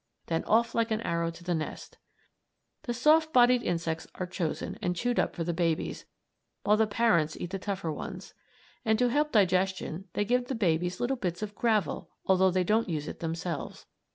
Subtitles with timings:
[0.25, 1.99] Then off like an arrow to the nest.
[2.85, 6.05] The soft bodied insects are chosen and chewed up for the babies,
[6.63, 8.33] while the parents eat the tougher ones.
[8.83, 12.89] And to help digestion they give the babies little bits of gravel, although they don't
[12.89, 13.85] use it themselves.